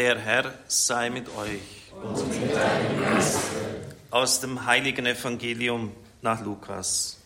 Der 0.00 0.18
Herr 0.18 0.54
sei 0.66 1.10
mit 1.10 1.28
euch. 1.36 1.92
Und 1.92 2.40
mit 2.40 2.56
deinem 2.56 3.02
Geist. 3.02 3.38
Aus 4.10 4.40
dem 4.40 4.64
heiligen 4.64 5.04
Evangelium 5.04 5.92
nach 6.22 6.40
Lukas. 6.40 7.18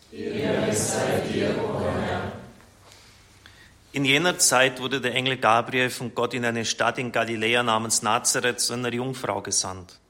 In 3.92 4.04
jener 4.04 4.38
Zeit 4.40 4.80
wurde 4.80 5.00
der 5.00 5.14
Engel 5.14 5.36
Gabriel 5.36 5.88
von 5.88 6.16
Gott 6.16 6.34
in 6.34 6.44
eine 6.44 6.64
Stadt 6.64 6.98
in 6.98 7.12
Galiläa 7.12 7.62
namens 7.62 8.02
Nazareth 8.02 8.58
zu 8.58 8.72
einer 8.72 8.92
Jungfrau 8.92 9.40
gesandt. 9.40 10.00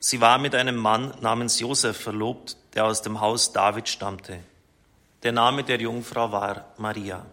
Sie 0.00 0.22
war 0.22 0.38
mit 0.38 0.54
einem 0.54 0.76
Mann 0.76 1.12
namens 1.20 1.60
Josef 1.60 1.98
verlobt, 1.98 2.56
der 2.72 2.86
aus 2.86 3.02
dem 3.02 3.20
Haus 3.20 3.52
David 3.52 3.86
stammte. 3.86 4.38
Der 5.24 5.32
Name 5.32 5.62
der 5.62 5.78
Jungfrau 5.78 6.32
war 6.32 6.72
Maria. 6.78 7.26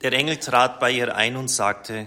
Der 0.00 0.14
Engel 0.14 0.38
trat 0.38 0.80
bei 0.80 0.92
ihr 0.92 1.14
ein 1.14 1.36
und 1.36 1.48
sagte, 1.48 2.06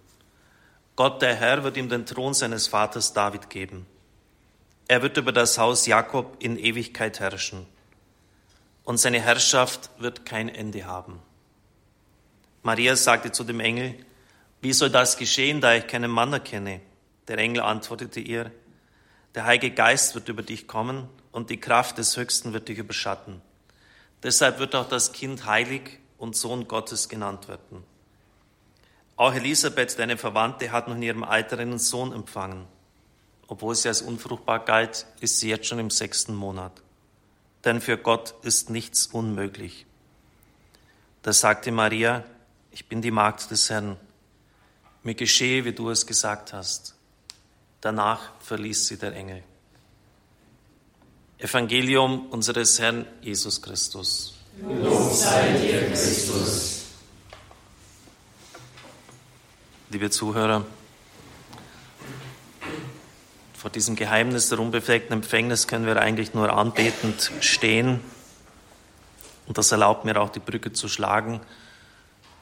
Gott 0.95 1.21
der 1.21 1.35
Herr 1.35 1.63
wird 1.63 1.77
ihm 1.77 1.89
den 1.89 2.05
Thron 2.05 2.33
seines 2.33 2.67
Vaters 2.67 3.13
David 3.13 3.49
geben. 3.49 3.85
Er 4.87 5.01
wird 5.01 5.17
über 5.17 5.31
das 5.31 5.57
Haus 5.57 5.85
Jakob 5.85 6.35
in 6.39 6.57
Ewigkeit 6.57 7.19
herrschen 7.19 7.65
und 8.83 8.97
seine 8.97 9.21
Herrschaft 9.21 9.89
wird 9.99 10.25
kein 10.25 10.49
Ende 10.49 10.85
haben. 10.85 11.19
Maria 12.63 12.95
sagte 12.95 13.31
zu 13.31 13.43
dem 13.43 13.59
Engel, 13.59 13.95
wie 14.61 14.73
soll 14.73 14.89
das 14.89 15.17
geschehen, 15.17 15.61
da 15.61 15.73
ich 15.73 15.87
keinen 15.87 16.11
Mann 16.11 16.33
erkenne? 16.33 16.81
Der 17.27 17.37
Engel 17.37 17.61
antwortete 17.61 18.19
ihr, 18.19 18.51
der 19.33 19.45
Heilige 19.45 19.71
Geist 19.71 20.13
wird 20.13 20.27
über 20.27 20.43
dich 20.43 20.67
kommen 20.67 21.07
und 21.31 21.49
die 21.49 21.59
Kraft 21.59 21.97
des 21.97 22.17
Höchsten 22.17 22.51
wird 22.51 22.67
dich 22.67 22.77
überschatten. 22.77 23.41
Deshalb 24.23 24.59
wird 24.59 24.75
auch 24.75 24.89
das 24.89 25.13
Kind 25.13 25.45
heilig 25.45 25.99
und 26.17 26.35
Sohn 26.35 26.67
Gottes 26.67 27.09
genannt 27.09 27.47
werden. 27.47 27.83
Auch 29.21 29.35
Elisabeth, 29.35 29.99
deine 29.99 30.17
Verwandte, 30.17 30.71
hat 30.71 30.87
noch 30.87 30.95
in 30.95 31.03
ihrem 31.03 31.23
Alter 31.23 31.59
einen 31.59 31.77
Sohn 31.77 32.11
empfangen. 32.11 32.65
Obwohl 33.45 33.75
sie 33.75 33.87
als 33.87 34.01
unfruchtbar 34.01 34.65
galt, 34.65 35.05
ist 35.19 35.39
sie 35.39 35.47
jetzt 35.47 35.67
schon 35.67 35.77
im 35.77 35.91
sechsten 35.91 36.33
Monat. 36.33 36.71
Denn 37.63 37.81
für 37.81 37.99
Gott 37.99 38.33
ist 38.41 38.71
nichts 38.71 39.05
unmöglich. 39.05 39.85
Da 41.21 41.33
sagte 41.33 41.71
Maria, 41.71 42.23
ich 42.71 42.87
bin 42.87 43.03
die 43.03 43.11
Magd 43.11 43.51
des 43.51 43.69
Herrn. 43.69 43.95
Mir 45.03 45.13
geschehe, 45.13 45.65
wie 45.65 45.73
du 45.73 45.91
es 45.91 46.07
gesagt 46.07 46.51
hast. 46.51 46.95
Danach 47.79 48.31
verließ 48.39 48.87
sie 48.87 48.97
der 48.97 49.13
Engel. 49.13 49.43
Evangelium 51.37 52.25
unseres 52.31 52.79
Herrn 52.79 53.05
Jesus 53.21 53.61
Christus. 53.61 54.33
Lob 54.63 55.13
sei 55.13 55.59
dir, 55.59 55.89
Christus. 55.89 56.80
Liebe 59.91 60.09
Zuhörer, 60.09 60.65
vor 63.53 63.69
diesem 63.69 63.97
Geheimnis 63.97 64.47
der 64.47 64.59
unbefleckten 64.59 65.11
Empfängnis 65.17 65.67
können 65.67 65.85
wir 65.85 66.01
eigentlich 66.01 66.33
nur 66.33 66.53
anbetend 66.53 67.29
stehen. 67.41 67.99
Und 69.47 69.57
das 69.57 69.69
erlaubt 69.73 70.05
mir 70.05 70.21
auch 70.21 70.29
die 70.29 70.39
Brücke 70.39 70.71
zu 70.71 70.87
schlagen 70.87 71.41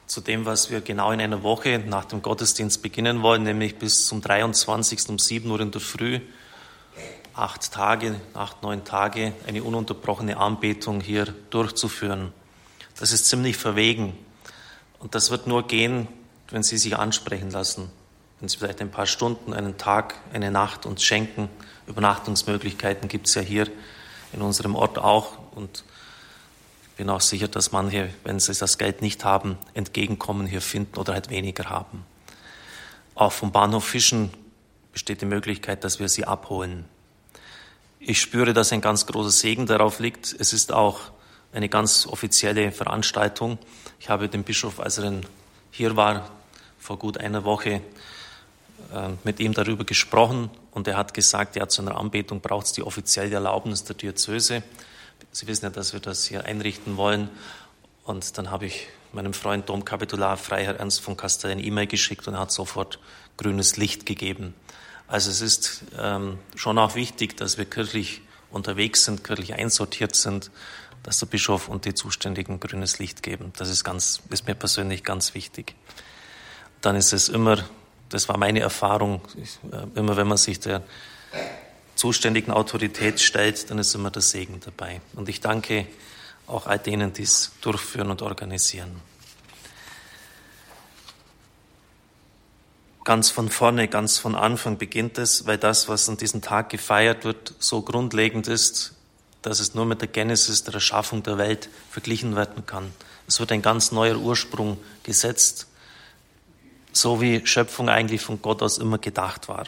zu 0.06 0.20
dem, 0.20 0.46
was 0.46 0.70
wir 0.70 0.80
genau 0.80 1.10
in 1.10 1.20
einer 1.20 1.42
Woche 1.42 1.80
nach 1.80 2.04
dem 2.04 2.22
Gottesdienst 2.22 2.82
beginnen 2.82 3.22
wollen, 3.22 3.42
nämlich 3.42 3.78
bis 3.78 4.06
zum 4.06 4.20
23. 4.20 5.08
um 5.08 5.18
7 5.18 5.50
Uhr 5.50 5.58
in 5.58 5.72
der 5.72 5.80
Früh 5.80 6.20
acht 7.34 7.72
Tage, 7.72 8.20
acht, 8.32 8.62
neun 8.62 8.84
Tage 8.84 9.32
eine 9.48 9.64
ununterbrochene 9.64 10.36
Anbetung 10.36 11.00
hier 11.00 11.34
durchzuführen. 11.50 12.32
Das 13.00 13.10
ist 13.10 13.26
ziemlich 13.26 13.56
verwegen. 13.56 14.16
Und 15.00 15.16
das 15.16 15.32
wird 15.32 15.48
nur 15.48 15.66
gehen, 15.66 16.06
wenn 16.50 16.62
Sie 16.62 16.78
sich 16.78 16.96
ansprechen 16.96 17.50
lassen. 17.50 17.90
Wenn 18.40 18.48
Sie 18.48 18.58
vielleicht 18.58 18.80
ein 18.80 18.90
paar 18.90 19.06
Stunden, 19.06 19.52
einen 19.52 19.78
Tag, 19.78 20.14
eine 20.32 20.50
Nacht 20.50 20.86
uns 20.86 21.02
schenken. 21.02 21.48
Übernachtungsmöglichkeiten 21.86 23.08
gibt 23.08 23.26
es 23.26 23.34
ja 23.34 23.42
hier 23.42 23.68
in 24.32 24.42
unserem 24.42 24.74
Ort 24.74 24.98
auch. 24.98 25.38
Und 25.54 25.84
ich 26.90 26.96
bin 26.96 27.10
auch 27.10 27.20
sicher, 27.20 27.48
dass 27.48 27.72
manche, 27.72 28.10
wenn 28.24 28.40
sie 28.40 28.54
das 28.54 28.78
Geld 28.78 29.02
nicht 29.02 29.24
haben, 29.24 29.58
Entgegenkommen 29.74 30.46
hier 30.46 30.60
finden 30.60 30.98
oder 30.98 31.14
halt 31.14 31.30
weniger 31.30 31.70
haben. 31.70 32.04
Auch 33.14 33.32
vom 33.32 33.52
Bahnhof 33.52 33.84
Fischen 33.84 34.30
besteht 34.92 35.20
die 35.20 35.26
Möglichkeit, 35.26 35.84
dass 35.84 35.98
wir 35.98 36.08
sie 36.08 36.24
abholen. 36.24 36.84
Ich 37.98 38.20
spüre, 38.20 38.54
dass 38.54 38.72
ein 38.72 38.80
ganz 38.80 39.06
großer 39.06 39.30
Segen 39.30 39.66
darauf 39.66 39.98
liegt. 40.00 40.34
Es 40.38 40.52
ist 40.52 40.72
auch 40.72 41.00
eine 41.52 41.68
ganz 41.68 42.06
offizielle 42.06 42.72
Veranstaltung. 42.72 43.58
Ich 43.98 44.08
habe 44.08 44.28
den 44.28 44.44
Bischof, 44.44 44.80
als 44.80 44.98
er 44.98 45.20
hier 45.70 45.96
war, 45.96 46.30
vor 46.80 46.98
gut 46.98 47.18
einer 47.18 47.44
Woche 47.44 47.82
äh, 48.92 49.08
mit 49.22 49.38
ihm 49.38 49.54
darüber 49.54 49.84
gesprochen 49.84 50.50
und 50.72 50.88
er 50.88 50.96
hat 50.96 51.14
gesagt, 51.14 51.54
ja, 51.56 51.68
zu 51.68 51.82
einer 51.82 51.96
Anbetung 51.96 52.40
braucht 52.40 52.66
es 52.66 52.72
die 52.72 52.82
offizielle 52.82 53.34
Erlaubnis 53.34 53.84
der 53.84 53.94
Diözese. 53.94 54.62
Sie 55.30 55.46
wissen 55.46 55.66
ja, 55.66 55.70
dass 55.70 55.92
wir 55.92 56.00
das 56.00 56.24
hier 56.24 56.44
einrichten 56.44 56.96
wollen. 56.96 57.28
Und 58.04 58.36
dann 58.38 58.50
habe 58.50 58.66
ich 58.66 58.88
meinem 59.12 59.34
Freund 59.34 59.68
Domkapitular 59.68 60.36
Freiherr 60.36 60.76
Ernst 60.76 61.00
von 61.00 61.16
Kastel 61.16 61.50
eine 61.50 61.62
E-Mail 61.62 61.86
geschickt 61.86 62.26
und 62.26 62.34
er 62.34 62.40
hat 62.40 62.52
sofort 62.52 62.98
grünes 63.36 63.76
Licht 63.76 64.06
gegeben. 64.06 64.54
Also 65.06 65.30
es 65.30 65.40
ist 65.40 65.84
ähm, 65.98 66.38
schon 66.54 66.78
auch 66.78 66.94
wichtig, 66.94 67.36
dass 67.36 67.58
wir 67.58 67.64
kirchlich 67.64 68.22
unterwegs 68.50 69.04
sind, 69.04 69.22
kirchlich 69.24 69.54
einsortiert 69.54 70.14
sind, 70.14 70.50
dass 71.02 71.18
der 71.18 71.26
Bischof 71.26 71.68
und 71.68 71.84
die 71.84 71.94
Zuständigen 71.94 72.60
grünes 72.60 72.98
Licht 72.98 73.22
geben. 73.22 73.52
Das 73.56 73.68
ist, 73.68 73.84
ganz, 73.84 74.22
ist 74.30 74.46
mir 74.46 74.54
persönlich 74.54 75.04
ganz 75.04 75.34
wichtig. 75.34 75.74
Dann 76.80 76.96
ist 76.96 77.12
es 77.12 77.28
immer, 77.28 77.64
das 78.08 78.28
war 78.28 78.36
meine 78.36 78.60
Erfahrung, 78.60 79.20
äh, 79.70 79.98
immer 79.98 80.16
wenn 80.16 80.28
man 80.28 80.38
sich 80.38 80.60
der 80.60 80.82
zuständigen 81.94 82.52
Autorität 82.52 83.20
stellt, 83.20 83.70
dann 83.70 83.78
ist 83.78 83.94
immer 83.94 84.10
der 84.10 84.22
Segen 84.22 84.60
dabei. 84.64 85.00
Und 85.14 85.28
ich 85.28 85.40
danke 85.40 85.86
auch 86.46 86.66
all 86.66 86.78
denen, 86.78 87.12
die 87.12 87.22
es 87.22 87.52
durchführen 87.60 88.10
und 88.10 88.22
organisieren. 88.22 89.02
ganz 93.10 93.30
von 93.30 93.48
vorne, 93.48 93.88
ganz 93.88 94.18
von 94.18 94.36
Anfang 94.36 94.78
beginnt 94.78 95.18
es, 95.18 95.44
weil 95.44 95.58
das, 95.58 95.88
was 95.88 96.08
an 96.08 96.16
diesem 96.16 96.42
Tag 96.42 96.68
gefeiert 96.68 97.24
wird, 97.24 97.54
so 97.58 97.82
grundlegend 97.82 98.46
ist, 98.46 98.94
dass 99.42 99.58
es 99.58 99.74
nur 99.74 99.84
mit 99.84 100.00
der 100.00 100.06
Genesis 100.06 100.62
der 100.62 100.74
Erschaffung 100.74 101.24
der 101.24 101.36
Welt 101.36 101.68
verglichen 101.90 102.36
werden 102.36 102.66
kann. 102.66 102.92
Es 103.26 103.40
wird 103.40 103.50
ein 103.50 103.62
ganz 103.62 103.90
neuer 103.90 104.16
Ursprung 104.16 104.76
gesetzt, 105.02 105.66
so 106.92 107.20
wie 107.20 107.46
Schöpfung 107.46 107.88
eigentlich 107.88 108.20
von 108.20 108.42
Gott 108.42 108.62
aus 108.62 108.78
immer 108.78 108.98
gedacht 108.98 109.48
war. 109.48 109.66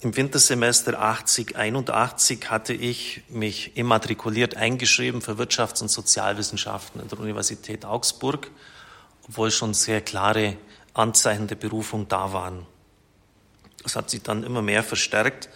Im 0.00 0.14
Wintersemester 0.14 1.00
80, 1.00 1.56
81 1.56 2.50
hatte 2.50 2.72
ich 2.72 3.22
mich 3.28 3.76
immatrikuliert 3.76 4.56
eingeschrieben 4.56 5.22
für 5.22 5.32
Wirtschafts- 5.32 5.82
und 5.82 5.88
Sozialwissenschaften 5.88 7.00
in 7.00 7.08
der 7.08 7.18
Universität 7.18 7.84
Augsburg 7.84 8.50
obwohl 9.28 9.50
schon 9.50 9.74
sehr 9.74 10.00
klare 10.00 10.56
Anzeichen 10.94 11.46
der 11.46 11.56
Berufung 11.56 12.08
da 12.08 12.32
waren. 12.32 12.66
Das 13.82 13.96
hat 13.96 14.10
sich 14.10 14.22
dann 14.22 14.42
immer 14.42 14.62
mehr 14.62 14.82
verstärkt, 14.82 15.48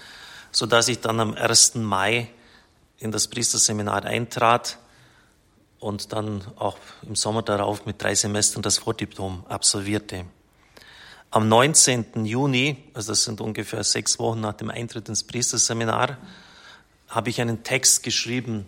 so 0.53 0.67
dass 0.67 0.89
ich 0.89 1.01
dann 1.01 1.21
am 1.21 1.35
1. 1.35 1.77
Mai 1.77 2.29
in 2.99 3.13
das 3.13 3.29
Priesterseminar 3.29 4.05
eintrat 4.05 4.79
und 5.81 6.13
dann 6.13 6.43
auch 6.57 6.77
im 7.03 7.17
Sommer 7.17 7.43
darauf 7.43 7.87
mit 7.87 8.03
drei 8.03 8.15
Semestern 8.15 8.63
das 8.63 8.79
Vordiplom 8.79 9.45
absolvierte. 9.49 10.25
Am 11.31 11.49
19. 11.49 12.25
Juni, 12.25 12.77
also 12.95 13.13
das 13.13 13.25
sind 13.25 13.41
ungefähr 13.41 13.83
sechs 13.85 14.19
Wochen 14.19 14.41
nach 14.41 14.55
dem 14.55 14.71
Eintritt 14.71 15.09
ins 15.09 15.25
Priesterseminar, 15.25 16.19
habe 17.09 17.31
ich 17.31 17.41
einen 17.41 17.63
Text 17.63 18.03
geschrieben 18.03 18.67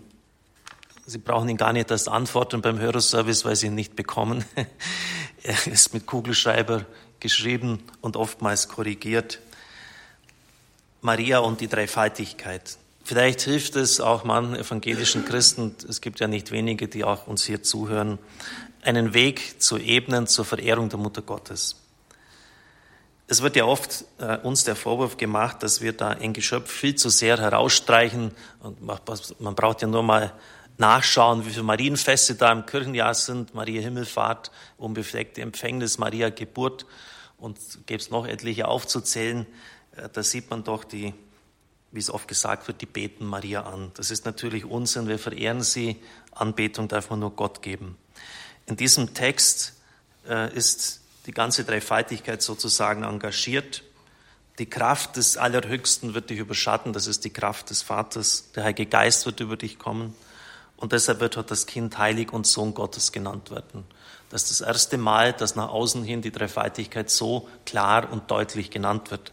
Sie 1.05 1.19
brauchen 1.19 1.49
ihn 1.49 1.57
gar 1.57 1.73
nicht 1.73 1.91
erst 1.91 2.09
antworten 2.09 2.63
beim 2.63 2.79
Hörerservice, 2.79 3.45
weil 3.45 3.57
Sie 3.57 3.67
ihn 3.67 3.75
nicht 3.75 3.97
bekommen. 3.97 4.45
er 5.43 5.67
ist 5.67 5.93
mit 5.95 6.07
Kugelschreiber 6.07 6.87
geschrieben 7.19 7.83
und 8.01 8.17
oftmals 8.17 8.69
korrigiert. 8.69 9.41
Maria 11.01 11.41
und 11.41 11.61
die 11.61 11.67
Dreifaltigkeit. 11.67 12.79
Vielleicht 13.05 13.41
hilft 13.43 13.75
es 13.77 14.01
auch 14.01 14.25
manchen 14.25 14.55
evangelischen 14.55 15.25
Christen, 15.25 15.75
es 15.89 16.01
gibt 16.01 16.21
ja 16.21 16.29
nicht 16.29 16.53
wenige, 16.53 16.87
die 16.87 17.03
auch 17.03 17.27
uns 17.27 17.45
hier 17.45 17.63
zuhören, 17.63 18.19
einen 18.83 19.13
Weg 19.13 19.61
zu 19.61 19.77
ebnen 19.79 20.27
zur 20.27 20.45
Verehrung 20.45 20.89
der 20.89 20.99
Mutter 20.99 21.23
Gottes. 21.23 21.77
Es 23.27 23.43
wird 23.43 23.57
ja 23.57 23.65
oft 23.65 24.05
äh, 24.19 24.37
uns 24.39 24.65
der 24.65 24.77
Vorwurf 24.77 25.17
gemacht, 25.17 25.63
dass 25.63 25.81
wir 25.81 25.93
da 25.93 26.09
ein 26.09 26.33
Geschöpf 26.33 26.71
viel 26.71 26.97
zu 26.97 27.09
sehr 27.09 27.39
herausstreichen. 27.39 28.33
Und 28.61 28.83
man 28.83 29.55
braucht 29.55 29.81
ja 29.81 29.89
nur 29.89 30.03
mal 30.03 30.33
nachschauen, 30.77 31.47
wie 31.47 31.51
viele 31.51 31.63
Marienfeste 31.63 32.35
da 32.35 32.53
im 32.53 32.67
Kirchenjahr 32.67 33.15
sind. 33.15 33.55
Maria 33.55 33.81
Himmelfahrt, 33.81 34.51
unbefleckte 34.77 35.41
Empfängnis, 35.41 35.99
Maria 35.99 36.29
Geburt 36.29 36.85
und 37.39 37.59
gäbe 37.87 38.01
es 38.03 38.11
noch 38.11 38.27
etliche 38.27 38.69
aufzuzählen. 38.69 39.47
Äh, 39.97 40.09
da 40.13 40.23
sieht 40.23 40.51
man 40.51 40.63
doch 40.63 40.85
die, 40.85 41.15
wie 41.93 41.99
es 41.99 42.11
oft 42.11 42.27
gesagt 42.27 42.67
wird, 42.69 42.81
die 42.81 42.87
beten 42.87 43.27
Maria 43.27 43.63
an. 43.63 43.93
Das 43.95 44.11
ist 44.11 44.25
natürlich 44.25 44.65
Unsinn. 44.65 45.09
Wir 45.09 45.19
verehren 45.19 45.63
sie. 45.63 45.97
Anbetung 46.33 46.89
darf 46.89 47.11
man 47.11 47.21
nur 47.21 47.37
Gott 47.37 47.63
geben. 47.63 47.97
In 48.67 48.77
diesem 48.77 49.15
Text 49.15 49.75
äh, 50.27 50.53
ist 50.55 51.01
die 51.27 51.33
ganze 51.33 51.65
Dreifaltigkeit 51.65 52.43
sozusagen 52.43 53.05
engagiert. 53.05 53.83
Die 54.59 54.67
Kraft 54.67 55.17
des 55.17 55.37
Allerhöchsten 55.37 56.15
wird 56.15 56.31
dich 56.31 56.39
überschatten, 56.39 56.93
das 56.93 57.07
ist 57.07 57.25
die 57.25 57.31
Kraft 57.31 57.71
des 57.71 57.83
Vaters. 57.83 58.51
Der 58.55 58.65
Heilige 58.65 58.87
Geist 58.87 59.27
wird 59.27 59.41
über 59.41 59.57
dich 59.57 59.79
kommen. 59.79 60.15
Und 60.77 60.93
deshalb 60.93 61.21
wird 61.21 61.37
heute 61.37 61.51
das 61.51 61.67
Kind 61.67 61.97
heilig 61.99 62.33
und 62.33 62.47
Sohn 62.47 62.75
Gottes 62.75 63.13
genannt 63.13 63.51
werden. 63.51 63.85
Das 64.31 64.51
ist 64.51 64.61
das 64.61 64.67
erste 64.67 64.99
Mal, 64.99 65.33
dass 65.33 65.57
nach 65.57 65.69
außen 65.69 66.03
hin 66.03 66.23
die 66.23 66.33
Dreifaltigkeit 66.33 67.11
so 67.11 67.49
klar 67.67 68.11
und 68.11 68.31
deutlich 68.31 68.71
genannt 68.71 69.11
wird. 69.11 69.33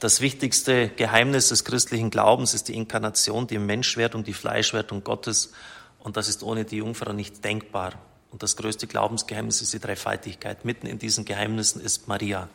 Das 0.00 0.22
wichtigste 0.22 0.88
Geheimnis 0.88 1.50
des 1.50 1.62
christlichen 1.64 2.08
Glaubens 2.08 2.54
ist 2.54 2.68
die 2.68 2.74
Inkarnation, 2.74 3.46
die 3.46 3.58
Menschwerdung, 3.58 4.24
die 4.24 4.32
Fleischwerdung 4.32 5.04
Gottes. 5.04 5.52
Und 5.98 6.16
das 6.16 6.26
ist 6.26 6.42
ohne 6.42 6.64
die 6.64 6.78
Jungfrau 6.78 7.12
nicht 7.12 7.44
denkbar. 7.44 7.92
Und 8.30 8.42
das 8.42 8.56
größte 8.56 8.86
Glaubensgeheimnis 8.86 9.60
ist 9.60 9.74
die 9.74 9.78
Dreifaltigkeit. 9.78 10.64
Mitten 10.64 10.86
in 10.86 10.98
diesen 10.98 11.26
Geheimnissen 11.26 11.82
ist 11.82 12.08
Maria. 12.08 12.48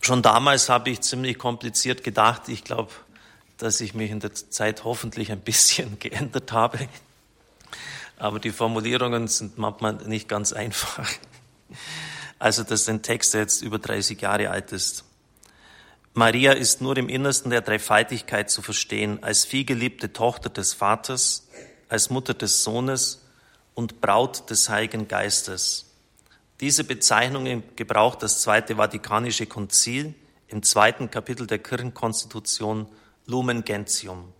Schon 0.00 0.22
damals 0.22 0.68
habe 0.68 0.90
ich 0.90 1.02
ziemlich 1.02 1.38
kompliziert 1.38 2.02
gedacht. 2.02 2.48
Ich 2.48 2.64
glaube, 2.64 2.90
dass 3.56 3.80
ich 3.80 3.94
mich 3.94 4.10
in 4.10 4.18
der 4.18 4.34
Zeit 4.34 4.82
hoffentlich 4.82 5.30
ein 5.30 5.40
bisschen 5.40 5.98
geändert 6.00 6.50
habe. 6.50 6.88
Aber 8.18 8.40
die 8.40 8.50
Formulierungen 8.50 9.28
sind 9.28 9.56
manchmal 9.56 9.94
nicht 10.06 10.28
ganz 10.28 10.52
einfach. 10.52 11.08
Also, 12.40 12.64
dass 12.64 12.88
ein 12.88 13.02
Text, 13.02 13.34
jetzt 13.34 13.62
über 13.62 13.78
30 13.78 14.20
Jahre 14.20 14.50
alt 14.50 14.72
ist. 14.72 15.04
Maria 16.12 16.52
ist 16.52 16.80
nur 16.80 16.96
im 16.96 17.08
Innersten 17.08 17.50
der 17.50 17.60
Dreifaltigkeit 17.60 18.50
zu 18.50 18.62
verstehen, 18.62 19.22
als 19.22 19.44
vielgeliebte 19.44 20.12
Tochter 20.12 20.50
des 20.50 20.74
Vaters, 20.74 21.48
als 21.88 22.10
Mutter 22.10 22.34
des 22.34 22.64
Sohnes 22.64 23.24
und 23.74 24.00
Braut 24.00 24.50
des 24.50 24.68
Heiligen 24.68 25.06
Geistes. 25.06 25.86
Diese 26.58 26.82
Bezeichnungen 26.82 27.62
gebraucht 27.76 28.24
das 28.24 28.42
Zweite 28.42 28.76
Vatikanische 28.76 29.46
Konzil 29.46 30.14
im 30.48 30.64
zweiten 30.64 31.10
Kapitel 31.10 31.46
der 31.46 31.60
Kirchenkonstitution 31.60 32.88
Lumen 33.26 33.64
Gentium. 33.64 34.32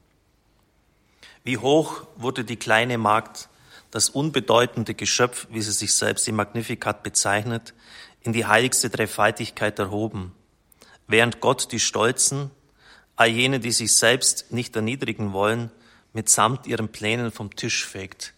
Wie 1.44 1.56
hoch 1.56 2.02
wurde 2.16 2.44
die 2.44 2.56
kleine 2.56 2.99
Magd, 2.99 3.49
das 3.93 4.11
unbedeutende 4.11 4.94
Geschöpf, 4.94 5.46
wie 5.50 5.62
sie 5.62 5.70
sich 5.70 5.94
selbst 5.94 6.26
im 6.26 6.34
Magnificat 6.34 7.05
bezeichnet, 7.05 7.75
in 8.23 8.32
die 8.32 8.44
heiligste 8.44 8.90
Dreifaltigkeit 8.90 9.78
erhoben, 9.78 10.34
während 11.11 11.41
Gott 11.41 11.73
die 11.73 11.81
Stolzen, 11.81 12.51
all 13.17 13.29
jene, 13.29 13.61
die 13.61 13.73
sich 13.73 13.95
selbst 13.97 14.53
nicht 14.53 14.75
erniedrigen 14.77 15.33
wollen, 15.33 15.71
mitsamt 16.12 16.67
ihren 16.67 16.89
Plänen 16.89 17.31
vom 17.31 17.55
Tisch 17.55 17.87
fegt. 17.87 18.33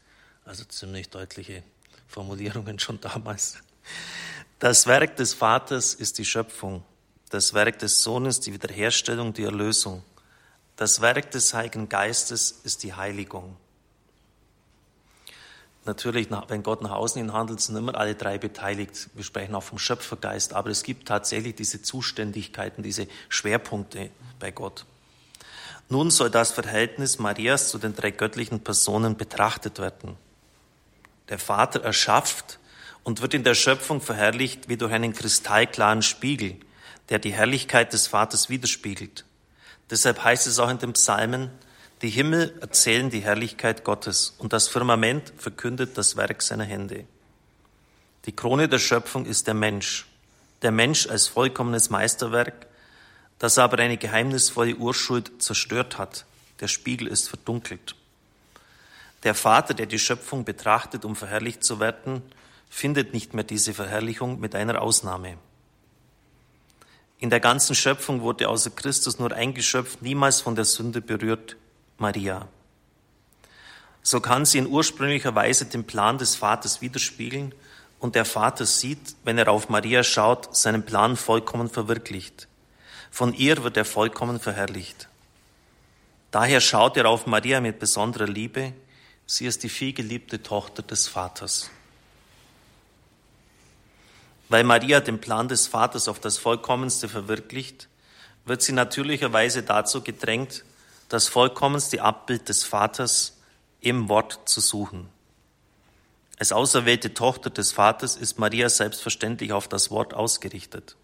Also 0.45 0.65
ziemlich 0.65 1.09
deutliche 1.09 1.63
Formulierungen 2.09 2.79
schon 2.79 3.01
damals. 3.01 3.59
Das 4.59 4.87
Werk 4.87 5.17
des 5.17 5.35
Vaters 5.35 5.95
ist 5.95 6.19
die 6.19 6.25
Schöpfung, 6.25 6.85
das 7.31 7.55
Werk 7.55 7.79
des 7.79 8.03
Sohnes 8.03 8.41
die 8.41 8.53
Wiederherstellung, 8.53 9.33
die 9.33 9.45
Erlösung. 9.45 10.03
Das 10.77 11.01
Werk 11.01 11.31
des 11.31 11.55
Heiligen 11.55 11.89
Geistes 11.89 12.61
ist 12.65 12.83
die 12.83 12.95
Heiligung. 12.95 13.57
Natürlich, 15.84 16.29
wenn 16.49 16.62
Gott 16.62 16.81
nach 16.82 16.93
außen 16.93 17.20
hin 17.20 17.32
handelt, 17.32 17.61
sind 17.61 17.76
immer 17.76 17.96
alle 17.96 18.14
drei 18.14 18.38
beteiligt. 18.38 19.11
Wir 19.14 19.25
sprechen 19.25 19.55
auch 19.55 19.64
vom 19.64 19.79
Schöpfergeist, 19.79 20.52
aber 20.52 20.70
es 20.70 20.84
gibt 20.84 21.08
tatsächlich 21.08 21.56
diese 21.56 21.82
Zuständigkeiten, 21.82 22.84
diese 22.84 23.08
Schwerpunkte 23.29 24.11
bei 24.38 24.52
Gott. 24.52 24.84
Nun 25.88 26.11
soll 26.11 26.31
das 26.31 26.52
Verhältnis 26.52 27.19
Marias 27.19 27.69
zu 27.69 27.79
den 27.79 27.96
drei 27.96 28.12
göttlichen 28.12 28.61
Personen 28.61 29.17
betrachtet 29.17 29.81
werden. 29.81 30.17
Der 31.29 31.40
Vater 31.40 31.82
erschafft 31.82 32.61
und 33.02 33.20
wird 33.20 33.35
in 33.35 33.43
der 33.43 33.55
Schöpfung 33.55 34.00
verherrlicht 34.00 34.69
wie 34.69 34.76
durch 34.76 34.93
einen 34.93 35.12
kristallklaren 35.12 36.02
Spiegel, 36.02 36.56
der 37.08 37.19
die 37.19 37.32
Herrlichkeit 37.32 37.93
des 37.93 38.06
Vaters 38.06 38.49
widerspiegelt. 38.49 39.25
Deshalb 39.90 40.23
heißt 40.23 40.46
es 40.46 40.58
auch 40.61 40.70
in 40.70 40.78
den 40.78 40.93
Psalmen, 40.93 41.50
die 42.02 42.10
Himmel 42.10 42.58
erzählen 42.60 43.10
die 43.10 43.20
Herrlichkeit 43.20 43.84
Gottes 43.84 44.34
und 44.38 44.52
das 44.52 44.66
Firmament 44.66 45.32
verkündet 45.37 45.96
das 45.96 46.16
Werk 46.16 46.43
seiner 46.43 46.64
Hände. 46.64 47.04
Die 48.26 48.34
Krone 48.34 48.69
der 48.69 48.81
Schöpfung 48.81 49.25
ist 49.25 49.46
der 49.46 49.54
Mensch, 49.54 50.06
der 50.62 50.72
Mensch 50.72 51.08
als 51.08 51.28
vollkommenes 51.28 51.90
Meisterwerk, 51.90 52.66
das 53.38 53.58
aber 53.58 53.78
eine 53.78 53.96
geheimnisvolle 53.96 54.76
Urschuld 54.76 55.31
zerstört 55.40 55.99
hat. 55.99 56.25
Der 56.60 56.69
Spiegel 56.69 57.06
ist 57.06 57.28
verdunkelt. 57.28 57.94
Der 59.22 59.34
Vater, 59.34 59.75
der 59.75 59.87
die 59.87 59.99
Schöpfung 59.99 60.44
betrachtet, 60.44 61.04
um 61.04 61.14
verherrlicht 61.14 61.62
zu 61.62 61.78
werden, 61.78 62.22
findet 62.69 63.12
nicht 63.12 63.34
mehr 63.34 63.44
diese 63.44 63.75
Verherrlichung 63.75 64.40
mit 64.40 64.56
einer 64.56 64.82
Ausnahme. 64.82 65.37
In 67.19 67.31
der 67.31 67.38
ganzen 67.38 67.76
Schöpfung 67.76 68.22
wurde 68.22 68.49
außer 68.49 68.70
Christus 68.70 69.20
nur 69.20 69.32
ein 69.32 69.54
Geschöpf 69.54 70.00
niemals 70.00 70.40
von 70.40 70.56
der 70.56 70.64
Sünde 70.64 71.00
berührt, 71.00 71.56
Maria. 72.02 72.46
So 74.02 74.20
kann 74.20 74.44
sie 74.44 74.58
in 74.58 74.66
ursprünglicher 74.66 75.34
Weise 75.34 75.64
den 75.64 75.84
Plan 75.84 76.19
des 76.19 76.37
Vaters 76.37 76.82
widerspiegeln 76.82 77.54
und 77.99 78.14
der 78.14 78.26
Vater 78.26 78.66
sieht, 78.66 79.16
wenn 79.25 79.38
er 79.38 79.49
auf 79.49 79.70
Maria 79.70 80.02
schaut, 80.02 80.54
seinen 80.54 80.84
Plan 80.84 81.16
vollkommen 81.16 81.70
verwirklicht. 81.70 82.49
Von 83.10 83.32
ihr 83.32 83.64
wird 83.64 83.78
er 83.78 83.87
vollkommen 83.87 84.38
verherrlicht. 84.38 85.08
Daher 86.31 86.60
schaut 86.60 86.99
er 86.99 87.08
auf 87.08 87.26
Maria 87.26 87.60
mit 87.60 87.78
besonderer 87.78 88.26
Liebe, 88.26 88.75
Sie 89.26 89.46
ist 89.46 89.62
die 89.62 89.69
vielgeliebte 89.69 90.43
Tochter 90.43 90.82
des 90.82 91.08
Vaters. 91.08 91.70
Weil 94.49 94.64
Maria 94.64 95.00
den 95.00 95.20
Plan 95.20 95.49
des 95.49 95.66
Vaters 95.66 96.08
auf 96.08 96.20
das 96.20 96.37
Vollkommenste 96.37 97.08
verwirklicht, 97.08 97.88
wird 98.44 98.61
sie 98.61 98.73
natürlicherweise 98.73 99.62
dazu 99.62 100.02
gedrängt, 100.02 100.64
das 101.12 101.28
vollkommenste 101.28 102.02
Abbild 102.02 102.49
des 102.49 102.64
Vaters 102.64 103.37
im 103.81 104.09
Wort 104.09 104.40
zu 104.47 104.62
suchen. 104.62 105.11
Als 106.38 106.52
auserwählte 106.52 107.12
Tochter 107.12 107.50
des 107.50 107.73
Vaters 107.73 108.16
ist 108.16 108.38
Maria 108.38 108.71
selbstverständlich 108.71 109.52
auf 109.52 109.69
das 109.69 109.90
Wort 109.90 110.14
ausgerichtet. 110.14 110.97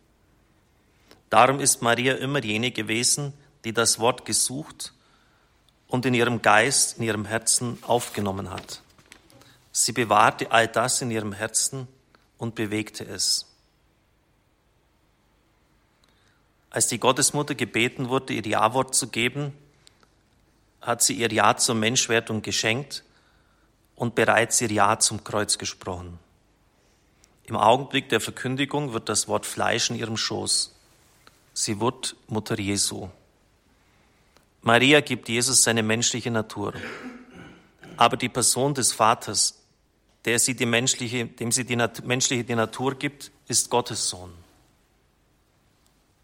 Darum 1.28 1.60
ist 1.60 1.82
Maria 1.82 2.14
immer 2.14 2.42
jene 2.42 2.70
gewesen, 2.70 3.34
die 3.64 3.74
das 3.74 3.98
Wort 3.98 4.24
gesucht 4.24 4.94
und 5.88 6.06
in 6.06 6.14
ihrem 6.14 6.40
Geist, 6.40 6.96
in 6.96 7.04
ihrem 7.04 7.26
Herzen 7.26 7.78
aufgenommen 7.82 8.50
hat. 8.50 8.80
Sie 9.72 9.92
bewahrte 9.92 10.50
all 10.50 10.68
das 10.68 11.02
in 11.02 11.10
ihrem 11.10 11.34
Herzen 11.34 11.86
und 12.38 12.54
bewegte 12.54 13.04
es. 13.04 13.44
Als 16.70 16.86
die 16.86 16.98
Gottesmutter 16.98 17.54
gebeten 17.54 18.08
wurde, 18.08 18.32
ihr 18.32 18.46
Ja-Wort 18.46 18.94
zu 18.94 19.08
geben, 19.08 19.52
hat 20.80 21.02
sie 21.02 21.14
ihr 21.14 21.32
Ja 21.32 21.56
zur 21.56 21.74
Menschwertung 21.74 22.42
geschenkt 22.42 23.04
und 23.94 24.14
bereits 24.14 24.60
ihr 24.60 24.70
Ja 24.70 24.98
zum 24.98 25.24
Kreuz 25.24 25.58
gesprochen. 25.58 26.18
Im 27.44 27.56
Augenblick 27.56 28.08
der 28.10 28.20
Verkündigung 28.20 28.92
wird 28.92 29.08
das 29.08 29.26
Wort 29.26 29.46
Fleisch 29.46 29.90
in 29.90 29.96
ihrem 29.96 30.16
Schoß. 30.16 30.74
Sie 31.54 31.80
wird 31.80 32.14
Mutter 32.28 32.58
Jesu. 32.58 33.08
Maria 34.60 35.00
gibt 35.00 35.28
Jesus 35.28 35.62
seine 35.62 35.82
menschliche 35.82 36.30
Natur. 36.30 36.74
Aber 37.96 38.16
die 38.16 38.28
Person 38.28 38.74
des 38.74 38.92
Vaters, 38.92 39.62
der 40.24 40.38
sie 40.38 40.54
die 40.54 40.66
menschliche, 40.66 41.26
dem 41.26 41.50
sie 41.50 41.64
die 41.64 41.76
menschliche 42.04 42.44
die 42.44 42.54
Natur 42.54 42.94
gibt, 42.94 43.30
ist 43.48 43.70
Gottes 43.70 44.08
Sohn. 44.08 44.32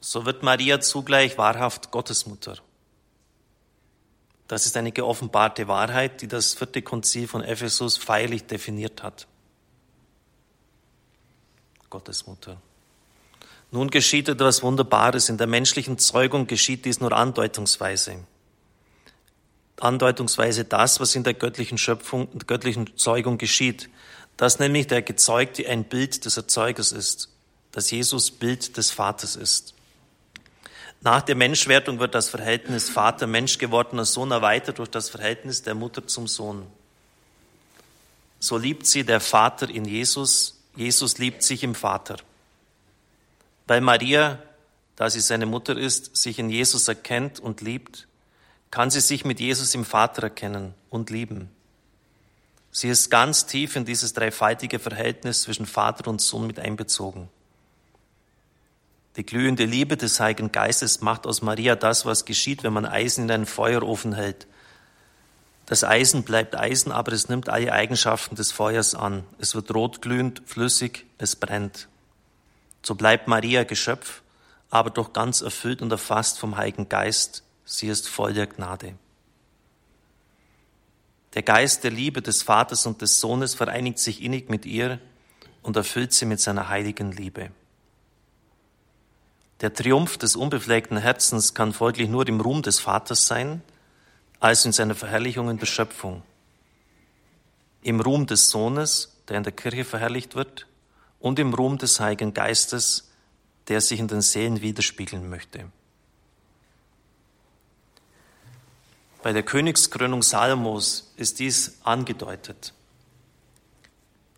So 0.00 0.26
wird 0.26 0.42
Maria 0.42 0.80
zugleich 0.80 1.38
wahrhaft 1.38 1.90
Gottesmutter. 1.90 2.58
Das 4.48 4.66
ist 4.66 4.76
eine 4.76 4.92
geoffenbarte 4.92 5.68
Wahrheit, 5.68 6.20
die 6.20 6.28
das 6.28 6.54
vierte 6.54 6.82
Konzil 6.82 7.26
von 7.26 7.42
Ephesus 7.42 7.96
feierlich 7.96 8.44
definiert 8.44 9.02
hat. 9.02 9.26
Gottesmutter. 11.88 12.60
Nun 13.70 13.90
geschieht 13.90 14.28
etwas 14.28 14.62
Wunderbares. 14.62 15.28
In 15.28 15.38
der 15.38 15.46
menschlichen 15.46 15.98
Zeugung 15.98 16.46
geschieht 16.46 16.84
dies 16.84 17.00
nur 17.00 17.12
andeutungsweise. 17.12 18.18
Andeutungsweise 19.80 20.64
das, 20.64 21.00
was 21.00 21.14
in 21.14 21.24
der 21.24 21.34
göttlichen 21.34 21.78
Schöpfung, 21.78 22.28
der 22.32 22.46
göttlichen 22.46 22.96
Zeugung 22.96 23.38
geschieht. 23.38 23.88
Dass 24.36 24.58
nämlich 24.58 24.86
der 24.86 25.02
Gezeugte 25.02 25.68
ein 25.68 25.84
Bild 25.84 26.24
des 26.24 26.36
Erzeugers 26.36 26.92
ist. 26.92 27.30
dass 27.72 27.90
Jesus 27.90 28.30
Bild 28.30 28.76
des 28.76 28.92
Vaters 28.92 29.34
ist. 29.34 29.74
Nach 31.04 31.20
der 31.20 31.34
Menschwertung 31.34 31.98
wird 31.98 32.14
das 32.14 32.30
Verhältnis 32.30 32.88
Vater-Mensch 32.88 33.58
gewordener 33.58 34.06
Sohn 34.06 34.30
erweitert 34.30 34.78
durch 34.78 34.88
das 34.88 35.10
Verhältnis 35.10 35.60
der 35.60 35.74
Mutter 35.74 36.06
zum 36.06 36.26
Sohn. 36.26 36.66
So 38.40 38.56
liebt 38.56 38.86
sie 38.86 39.04
der 39.04 39.20
Vater 39.20 39.68
in 39.68 39.84
Jesus, 39.84 40.62
Jesus 40.74 41.18
liebt 41.18 41.42
sich 41.42 41.62
im 41.62 41.74
Vater. 41.74 42.16
Weil 43.66 43.82
Maria, 43.82 44.42
da 44.96 45.10
sie 45.10 45.20
seine 45.20 45.44
Mutter 45.44 45.76
ist, 45.76 46.16
sich 46.16 46.38
in 46.38 46.48
Jesus 46.48 46.88
erkennt 46.88 47.38
und 47.38 47.60
liebt, 47.60 48.08
kann 48.70 48.90
sie 48.90 49.00
sich 49.00 49.26
mit 49.26 49.40
Jesus 49.40 49.74
im 49.74 49.84
Vater 49.84 50.22
erkennen 50.22 50.72
und 50.88 51.10
lieben. 51.10 51.50
Sie 52.72 52.88
ist 52.88 53.10
ganz 53.10 53.44
tief 53.44 53.76
in 53.76 53.84
dieses 53.84 54.14
dreifaltige 54.14 54.78
Verhältnis 54.78 55.42
zwischen 55.42 55.66
Vater 55.66 56.08
und 56.08 56.22
Sohn 56.22 56.46
mit 56.46 56.58
einbezogen. 56.58 57.28
Die 59.16 59.24
glühende 59.24 59.64
Liebe 59.64 59.96
des 59.96 60.18
Heiligen 60.18 60.50
Geistes 60.50 61.00
macht 61.00 61.26
aus 61.26 61.40
Maria 61.40 61.76
das, 61.76 62.04
was 62.04 62.24
geschieht, 62.24 62.64
wenn 62.64 62.72
man 62.72 62.84
Eisen 62.84 63.24
in 63.24 63.30
einen 63.30 63.46
Feuerofen 63.46 64.12
hält. 64.12 64.48
Das 65.66 65.84
Eisen 65.84 66.24
bleibt 66.24 66.56
Eisen, 66.56 66.90
aber 66.90 67.12
es 67.12 67.28
nimmt 67.28 67.48
alle 67.48 67.72
Eigenschaften 67.72 68.34
des 68.34 68.50
Feuers 68.50 68.94
an. 68.94 69.24
Es 69.38 69.54
wird 69.54 69.72
rotglühend, 69.72 70.42
flüssig, 70.44 71.06
es 71.18 71.36
brennt. 71.36 71.88
So 72.82 72.96
bleibt 72.96 73.28
Maria 73.28 73.62
Geschöpf, 73.62 74.22
aber 74.68 74.90
doch 74.90 75.12
ganz 75.12 75.40
erfüllt 75.40 75.80
und 75.80 75.92
erfasst 75.92 76.38
vom 76.38 76.56
Heiligen 76.56 76.88
Geist. 76.88 77.44
Sie 77.64 77.86
ist 77.86 78.08
voll 78.08 78.34
der 78.34 78.48
Gnade. 78.48 78.94
Der 81.34 81.42
Geist 81.42 81.84
der 81.84 81.92
Liebe 81.92 82.20
des 82.20 82.42
Vaters 82.42 82.84
und 82.84 83.00
des 83.00 83.20
Sohnes 83.20 83.54
vereinigt 83.54 83.98
sich 84.00 84.22
innig 84.22 84.50
mit 84.50 84.66
ihr 84.66 84.98
und 85.62 85.76
erfüllt 85.76 86.12
sie 86.12 86.26
mit 86.26 86.40
seiner 86.40 86.68
heiligen 86.68 87.10
Liebe. 87.12 87.50
Der 89.64 89.72
Triumph 89.72 90.18
des 90.18 90.36
unbefleckten 90.36 90.98
Herzens 90.98 91.54
kann 91.54 91.72
folglich 91.72 92.10
nur 92.10 92.28
im 92.28 92.38
Ruhm 92.38 92.60
des 92.60 92.80
Vaters 92.80 93.26
sein, 93.26 93.62
als 94.38 94.66
in 94.66 94.72
seiner 94.72 94.94
Verherrlichung 94.94 95.48
in 95.48 95.56
der 95.56 95.64
Schöpfung. 95.64 96.22
Im 97.80 97.98
Ruhm 98.02 98.26
des 98.26 98.50
Sohnes, 98.50 99.16
der 99.26 99.38
in 99.38 99.42
der 99.42 99.54
Kirche 99.54 99.86
verherrlicht 99.86 100.34
wird, 100.34 100.66
und 101.18 101.38
im 101.38 101.54
Ruhm 101.54 101.78
des 101.78 101.98
Heiligen 101.98 102.34
Geistes, 102.34 103.10
der 103.68 103.80
sich 103.80 103.98
in 103.98 104.06
den 104.06 104.20
Seelen 104.20 104.60
widerspiegeln 104.60 105.30
möchte. 105.30 105.64
Bei 109.22 109.32
der 109.32 109.44
Königskrönung 109.44 110.22
Salomos 110.22 111.14
ist 111.16 111.38
dies 111.38 111.78
angedeutet, 111.84 112.74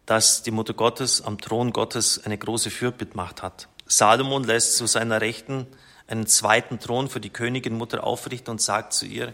dass 0.07 0.45
die 0.45 0.53
Mutter 0.53 0.75
Gottes 0.75 1.21
am 1.21 1.41
Thron 1.41 1.73
Gottes 1.73 2.25
eine 2.25 2.39
große 2.39 2.71
Fürbittmacht 2.71 3.43
hat. 3.43 3.67
Salomon 3.87 4.45
lässt 4.45 4.77
zu 4.77 4.87
seiner 4.87 5.21
Rechten 5.21 5.67
einen 6.09 6.27
zweiten 6.27 6.81
Thron 6.81 7.09
für 7.09 7.21
die 7.21 7.31
Königinmutter 7.31 8.05
aufrichten 8.05 8.51
und 8.51 8.61
sagt 8.61 8.93
zu 8.93 9.07
ihr, 9.07 9.33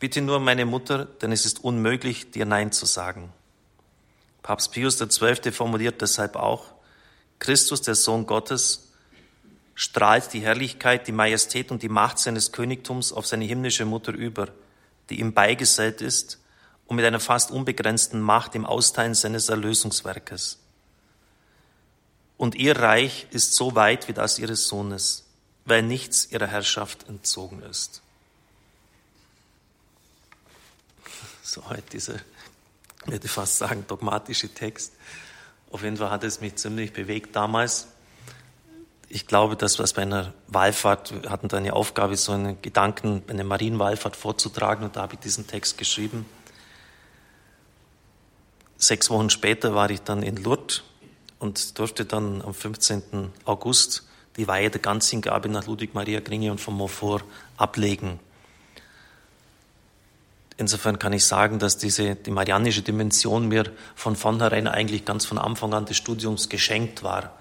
bitte 0.00 0.20
nur 0.22 0.40
meine 0.40 0.64
Mutter, 0.64 1.04
denn 1.04 1.30
es 1.30 1.44
ist 1.44 1.62
unmöglich, 1.62 2.30
dir 2.30 2.46
Nein 2.46 2.72
zu 2.72 2.86
sagen. 2.86 3.32
Papst 4.42 4.72
Pius 4.72 4.98
XII. 4.98 5.52
formuliert 5.52 6.00
deshalb 6.00 6.36
auch, 6.36 6.64
Christus, 7.38 7.82
der 7.82 7.94
Sohn 7.94 8.26
Gottes, 8.26 8.92
strahlt 9.74 10.32
die 10.32 10.40
Herrlichkeit, 10.40 11.06
die 11.06 11.12
Majestät 11.12 11.70
und 11.70 11.82
die 11.82 11.88
Macht 11.88 12.18
seines 12.18 12.52
Königtums 12.52 13.12
auf 13.12 13.26
seine 13.26 13.44
himmlische 13.44 13.84
Mutter 13.84 14.12
über, 14.12 14.48
die 15.10 15.20
ihm 15.20 15.32
beigesellt 15.32 16.00
ist 16.00 16.38
und 16.86 16.96
mit 16.96 17.04
einer 17.04 17.20
fast 17.20 17.50
unbegrenzten 17.50 18.20
Macht 18.20 18.54
im 18.54 18.66
Austeilen 18.66 19.14
seines 19.14 19.48
Erlösungswerkes 19.48 20.61
und 22.42 22.56
ihr 22.56 22.76
Reich 22.76 23.28
ist 23.30 23.54
so 23.54 23.76
weit 23.76 24.08
wie 24.08 24.14
das 24.14 24.40
ihres 24.40 24.66
Sohnes, 24.66 25.22
weil 25.64 25.80
nichts 25.80 26.32
ihrer 26.32 26.48
Herrschaft 26.48 27.08
entzogen 27.08 27.62
ist. 27.62 28.02
So 31.44 31.68
halt 31.68 31.92
dieser, 31.92 32.16
ich 32.16 33.12
würde 33.12 33.28
fast 33.28 33.58
sagen, 33.58 33.84
dogmatische 33.86 34.48
Text. 34.48 34.92
Auf 35.70 35.84
jeden 35.84 35.98
Fall 35.98 36.10
hat 36.10 36.24
es 36.24 36.40
mich 36.40 36.56
ziemlich 36.56 36.92
bewegt 36.92 37.36
damals. 37.36 37.86
Ich 39.08 39.28
glaube, 39.28 39.54
dass 39.54 39.78
wir 39.78 39.86
bei 39.94 40.02
einer 40.02 40.34
Wallfahrt, 40.48 41.22
wir 41.22 41.30
hatten 41.30 41.46
da 41.46 41.58
eine 41.58 41.74
Aufgabe, 41.74 42.16
so 42.16 42.32
einen 42.32 42.60
Gedanken, 42.60 43.22
eine 43.28 43.44
Marienwallfahrt 43.44 44.16
vorzutragen 44.16 44.84
und 44.84 44.96
da 44.96 45.02
habe 45.02 45.14
ich 45.14 45.20
diesen 45.20 45.46
Text 45.46 45.78
geschrieben. 45.78 46.26
Sechs 48.78 49.10
Wochen 49.10 49.30
später 49.30 49.76
war 49.76 49.90
ich 49.90 50.02
dann 50.02 50.24
in 50.24 50.38
Lourdes 50.38 50.82
und 51.42 51.76
durfte 51.80 52.04
dann 52.04 52.40
am 52.40 52.54
15. 52.54 53.32
August 53.46 54.04
die 54.36 54.46
Weihe 54.46 54.70
der 54.70 54.80
Ganzhingabe 54.80 55.48
nach 55.48 55.66
Ludwig 55.66 55.92
Maria 55.92 56.20
Gringe 56.20 56.52
und 56.52 56.60
von 56.60 56.74
Montfort 56.74 57.24
ablegen. 57.56 58.20
Insofern 60.56 61.00
kann 61.00 61.12
ich 61.12 61.26
sagen, 61.26 61.58
dass 61.58 61.78
diese, 61.78 62.14
die 62.14 62.30
marianische 62.30 62.82
Dimension 62.82 63.48
mir 63.48 63.64
von 63.96 64.14
vornherein 64.14 64.68
eigentlich 64.68 65.04
ganz 65.04 65.26
von 65.26 65.36
Anfang 65.36 65.74
an 65.74 65.84
des 65.84 65.96
Studiums 65.96 66.48
geschenkt 66.48 67.02
war. 67.02 67.36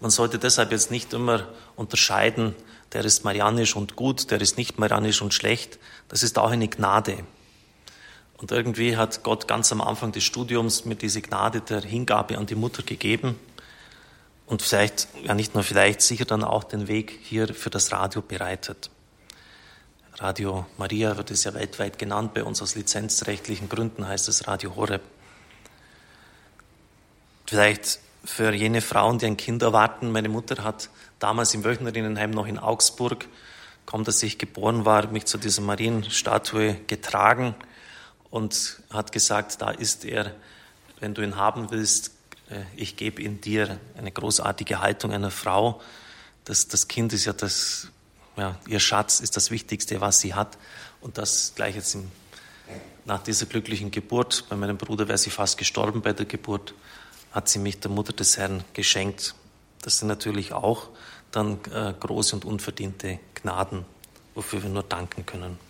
Man 0.00 0.10
sollte 0.10 0.40
deshalb 0.40 0.72
jetzt 0.72 0.90
nicht 0.90 1.12
immer 1.12 1.46
unterscheiden, 1.76 2.56
der 2.92 3.04
ist 3.04 3.24
marianisch 3.24 3.76
und 3.76 3.94
gut, 3.94 4.32
der 4.32 4.40
ist 4.40 4.58
nicht 4.58 4.80
marianisch 4.80 5.22
und 5.22 5.32
schlecht. 5.32 5.78
Das 6.08 6.24
ist 6.24 6.36
auch 6.36 6.50
eine 6.50 6.66
Gnade. 6.66 7.18
Und 8.38 8.52
irgendwie 8.52 8.96
hat 8.96 9.22
Gott 9.22 9.48
ganz 9.48 9.72
am 9.72 9.80
Anfang 9.80 10.12
des 10.12 10.24
Studiums 10.24 10.84
mir 10.84 10.94
diese 10.94 11.22
Gnade 11.22 11.62
der 11.62 11.80
Hingabe 11.80 12.36
an 12.36 12.46
die 12.46 12.54
Mutter 12.54 12.82
gegeben 12.82 13.38
und 14.44 14.62
vielleicht, 14.62 15.08
ja 15.24 15.34
nicht 15.34 15.54
nur 15.54 15.64
vielleicht, 15.64 16.02
sicher 16.02 16.26
dann 16.26 16.44
auch 16.44 16.64
den 16.64 16.86
Weg 16.86 17.18
hier 17.22 17.52
für 17.54 17.70
das 17.70 17.92
Radio 17.92 18.20
bereitet. 18.20 18.90
Radio 20.18 20.66
Maria 20.78 21.16
wird 21.16 21.30
es 21.30 21.44
ja 21.44 21.54
weltweit 21.54 21.98
genannt, 21.98 22.34
bei 22.34 22.44
uns 22.44 22.62
aus 22.62 22.74
lizenzrechtlichen 22.74 23.68
Gründen 23.68 24.06
heißt 24.06 24.28
es 24.28 24.46
Radio 24.46 24.76
Horeb. 24.76 25.02
Vielleicht 27.46 28.00
für 28.24 28.52
jene 28.52 28.80
Frauen, 28.80 29.18
die 29.18 29.26
ein 29.26 29.36
Kind 29.36 29.62
erwarten, 29.62 30.12
meine 30.12 30.28
Mutter 30.28 30.62
hat 30.62 30.90
damals 31.18 31.54
im 31.54 31.64
Wöchnerinnenheim 31.64 32.30
noch 32.30 32.46
in 32.46 32.58
Augsburg, 32.58 33.26
kaum 33.86 34.04
dass 34.04 34.22
ich 34.22 34.38
geboren 34.38 34.84
war, 34.84 35.06
mich 35.08 35.26
zu 35.26 35.38
dieser 35.38 35.62
Marienstatue 35.62 36.76
getragen 36.86 37.54
und 38.36 38.82
hat 38.90 39.12
gesagt, 39.12 39.62
da 39.62 39.70
ist 39.70 40.04
er, 40.04 40.34
wenn 41.00 41.14
du 41.14 41.22
ihn 41.22 41.36
haben 41.36 41.70
willst, 41.70 42.10
äh, 42.50 42.64
ich 42.76 42.96
gebe 42.96 43.22
ihn 43.22 43.40
dir. 43.40 43.80
Eine 43.96 44.12
großartige 44.12 44.80
Haltung 44.80 45.10
einer 45.10 45.30
Frau. 45.30 45.80
Das, 46.44 46.68
das 46.68 46.86
Kind 46.86 47.14
ist 47.14 47.24
ja 47.24 47.32
das, 47.32 47.88
ja, 48.36 48.56
ihr 48.68 48.78
Schatz 48.78 49.20
ist 49.20 49.38
das 49.38 49.50
Wichtigste, 49.50 50.02
was 50.02 50.20
sie 50.20 50.34
hat. 50.34 50.58
Und 51.00 51.16
das 51.16 51.52
gleich 51.54 51.76
jetzt 51.76 51.94
im, 51.94 52.10
nach 53.06 53.22
dieser 53.22 53.46
glücklichen 53.46 53.90
Geburt, 53.90 54.44
bei 54.50 54.56
meinem 54.56 54.76
Bruder 54.76 55.08
wäre 55.08 55.16
sie 55.16 55.30
fast 55.30 55.56
gestorben 55.56 56.02
bei 56.02 56.12
der 56.12 56.26
Geburt, 56.26 56.74
hat 57.32 57.48
sie 57.48 57.58
mich 57.58 57.80
der 57.80 57.90
Mutter 57.90 58.12
des 58.12 58.36
Herrn 58.36 58.64
geschenkt. 58.74 59.34
Das 59.80 59.98
sind 59.98 60.08
natürlich 60.08 60.52
auch 60.52 60.90
dann 61.30 61.58
äh, 61.72 61.94
große 61.98 62.36
und 62.36 62.44
unverdiente 62.44 63.18
Gnaden, 63.34 63.86
wofür 64.34 64.62
wir 64.62 64.68
nur 64.68 64.82
danken 64.82 65.24
können. 65.24 65.65